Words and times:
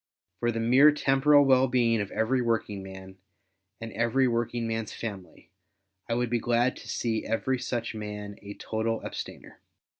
For 0.39 0.51
the 0.51 0.59
mere 0.59 0.91
temporal 0.91 1.45
well 1.45 1.67
being 1.67 2.01
of 2.01 2.09
every 2.09 2.41
working 2.41 2.81
man, 2.81 3.19
and 3.79 3.93
every 3.93 4.27
working 4.27 4.67
man's 4.67 4.91
family, 4.91 5.51
I 6.09 6.15
would 6.15 6.31
be 6.31 6.39
glad 6.39 6.75
to 6.77 6.89
see 6.89 7.23
every 7.23 7.59
such 7.59 7.93
man 7.93 8.37
a 8.41 8.55
total 8.55 9.03
abstainer. 9.05 9.61